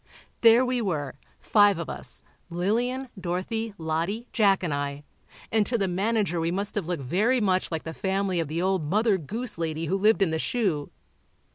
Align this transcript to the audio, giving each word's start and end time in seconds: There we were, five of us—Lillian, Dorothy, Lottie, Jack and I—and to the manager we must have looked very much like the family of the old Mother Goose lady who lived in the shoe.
There 0.41 0.65
we 0.65 0.81
were, 0.81 1.13
five 1.39 1.77
of 1.77 1.87
us—Lillian, 1.87 3.09
Dorothy, 3.19 3.75
Lottie, 3.77 4.25
Jack 4.33 4.63
and 4.63 4.73
I—and 4.73 5.63
to 5.67 5.77
the 5.77 5.87
manager 5.87 6.39
we 6.39 6.49
must 6.49 6.73
have 6.73 6.87
looked 6.87 7.03
very 7.03 7.39
much 7.39 7.69
like 7.69 7.83
the 7.83 7.93
family 7.93 8.39
of 8.39 8.47
the 8.47 8.63
old 8.63 8.83
Mother 8.89 9.19
Goose 9.19 9.59
lady 9.59 9.85
who 9.85 9.95
lived 9.99 10.23
in 10.23 10.31
the 10.31 10.39
shoe. 10.39 10.89